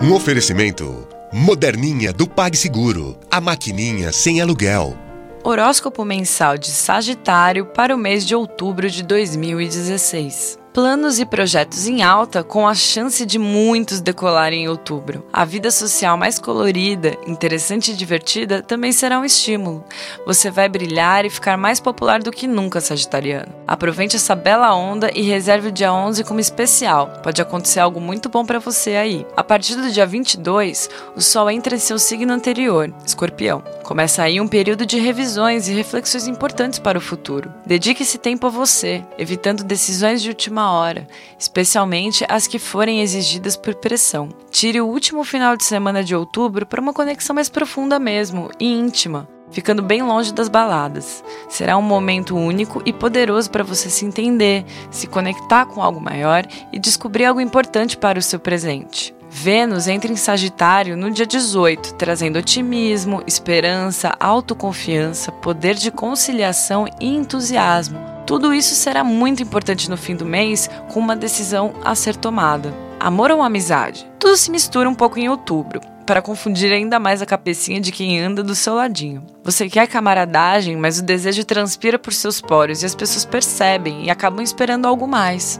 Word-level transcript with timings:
Um 0.00 0.12
oferecimento. 0.12 1.08
Moderninha 1.32 2.12
do 2.12 2.28
PagSeguro, 2.28 3.18
a 3.28 3.40
maquininha 3.40 4.12
sem 4.12 4.40
aluguel. 4.40 4.96
Horóscopo 5.42 6.04
mensal 6.04 6.56
de 6.56 6.68
Sagitário 6.68 7.66
para 7.66 7.94
o 7.94 7.98
mês 7.98 8.24
de 8.24 8.32
outubro 8.32 8.88
de 8.88 9.02
2016 9.02 10.57
planos 10.72 11.18
e 11.18 11.26
projetos 11.26 11.86
em 11.86 12.02
alta 12.02 12.42
com 12.42 12.66
a 12.66 12.74
chance 12.74 13.24
de 13.24 13.38
muitos 13.38 14.00
decolarem 14.00 14.64
em 14.64 14.68
outubro. 14.68 15.24
A 15.32 15.44
vida 15.44 15.70
social 15.70 16.16
mais 16.16 16.38
colorida, 16.38 17.16
interessante 17.26 17.92
e 17.92 17.94
divertida 17.94 18.62
também 18.62 18.92
será 18.92 19.18
um 19.18 19.24
estímulo. 19.24 19.84
Você 20.26 20.50
vai 20.50 20.68
brilhar 20.68 21.24
e 21.24 21.30
ficar 21.30 21.56
mais 21.56 21.80
popular 21.80 22.22
do 22.22 22.30
que 22.30 22.46
nunca, 22.46 22.80
Sagitariano. 22.80 23.52
Aproveite 23.66 24.16
essa 24.16 24.34
bela 24.34 24.74
onda 24.74 25.10
e 25.14 25.22
reserve 25.22 25.68
o 25.68 25.72
dia 25.72 25.92
11 25.92 26.24
como 26.24 26.40
especial. 26.40 27.08
Pode 27.22 27.40
acontecer 27.40 27.80
algo 27.80 28.00
muito 28.00 28.28
bom 28.28 28.44
para 28.44 28.58
você 28.58 28.96
aí. 28.96 29.26
A 29.36 29.44
partir 29.44 29.76
do 29.76 29.90
dia 29.90 30.06
22, 30.06 30.88
o 31.16 31.20
Sol 31.20 31.50
entra 31.50 31.74
em 31.74 31.78
seu 31.78 31.98
signo 31.98 32.32
anterior, 32.32 32.92
Escorpião. 33.04 33.62
Começa 33.84 34.22
aí 34.22 34.40
um 34.40 34.46
período 34.46 34.84
de 34.84 34.98
revisões 34.98 35.68
e 35.68 35.72
reflexões 35.72 36.26
importantes 36.26 36.78
para 36.78 36.98
o 36.98 37.00
futuro. 37.00 37.52
Dedique 37.64 38.02
esse 38.02 38.18
tempo 38.18 38.46
a 38.46 38.50
você, 38.50 39.02
evitando 39.18 39.64
decisões 39.64 40.20
de 40.20 40.28
última 40.28 40.57
hora, 40.66 41.06
especialmente 41.38 42.24
as 42.28 42.46
que 42.46 42.58
forem 42.58 43.00
exigidas 43.00 43.56
por 43.56 43.74
pressão. 43.74 44.28
Tire 44.50 44.80
o 44.80 44.86
último 44.86 45.24
final 45.24 45.56
de 45.56 45.64
semana 45.64 46.02
de 46.02 46.14
outubro 46.14 46.64
para 46.64 46.80
uma 46.80 46.92
conexão 46.92 47.34
mais 47.34 47.48
profunda 47.48 47.98
mesmo 47.98 48.50
e 48.58 48.66
íntima 48.66 49.28
ficando 49.50 49.82
bem 49.82 50.02
longe 50.02 50.32
das 50.32 50.48
baladas. 50.48 51.24
Será 51.48 51.76
um 51.76 51.82
momento 51.82 52.36
único 52.36 52.82
e 52.84 52.92
poderoso 52.92 53.50
para 53.50 53.64
você 53.64 53.88
se 53.88 54.04
entender, 54.04 54.64
se 54.90 55.06
conectar 55.06 55.66
com 55.66 55.82
algo 55.82 56.00
maior 56.00 56.46
e 56.72 56.78
descobrir 56.78 57.24
algo 57.24 57.40
importante 57.40 57.96
para 57.96 58.18
o 58.18 58.22
seu 58.22 58.38
presente. 58.38 59.14
Vênus 59.30 59.86
entra 59.86 60.10
em 60.10 60.16
Sagitário 60.16 60.96
no 60.96 61.10
dia 61.10 61.26
18, 61.26 61.94
trazendo 61.94 62.38
otimismo, 62.38 63.22
esperança, 63.26 64.14
autoconfiança, 64.18 65.30
poder 65.30 65.74
de 65.74 65.90
conciliação 65.90 66.86
e 66.98 67.06
entusiasmo 67.06 68.17
tudo 68.28 68.52
isso 68.52 68.74
será 68.74 69.02
muito 69.02 69.42
importante 69.42 69.88
no 69.88 69.96
fim 69.96 70.14
do 70.14 70.26
mês 70.26 70.68
com 70.92 71.00
uma 71.00 71.16
decisão 71.16 71.72
a 71.82 71.94
ser 71.94 72.14
tomada. 72.14 72.74
Amor 73.00 73.30
ou 73.30 73.40
amizade? 73.40 74.06
Tudo 74.18 74.36
se 74.36 74.50
mistura 74.50 74.86
um 74.86 74.94
pouco 74.94 75.18
em 75.18 75.30
outubro, 75.30 75.80
para 76.04 76.20
confundir 76.20 76.70
ainda 76.70 76.98
mais 76.98 77.22
a 77.22 77.26
cabecinha 77.26 77.80
de 77.80 77.90
quem 77.90 78.20
anda 78.20 78.42
do 78.42 78.54
seu 78.54 78.74
ladinho. 78.74 79.24
Você 79.42 79.66
quer 79.66 79.86
camaradagem, 79.86 80.76
mas 80.76 80.98
o 80.98 81.02
desejo 81.02 81.42
transpira 81.42 81.98
por 81.98 82.12
seus 82.12 82.38
poros 82.38 82.82
e 82.82 82.86
as 82.86 82.94
pessoas 82.94 83.24
percebem 83.24 84.04
e 84.04 84.10
acabam 84.10 84.42
esperando 84.42 84.84
algo 84.84 85.08
mais. 85.08 85.58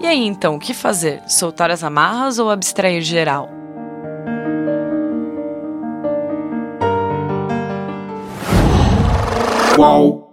E 0.00 0.06
aí 0.06 0.26
então, 0.26 0.56
o 0.56 0.58
que 0.58 0.74
fazer? 0.74 1.22
Soltar 1.28 1.70
as 1.70 1.84
amarras 1.84 2.40
ou 2.40 2.50
abstrair 2.50 3.00
geral? 3.00 3.48
Qual? 9.76 10.27